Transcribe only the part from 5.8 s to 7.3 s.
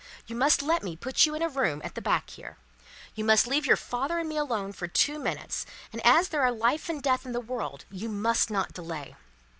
and as there are Life and Death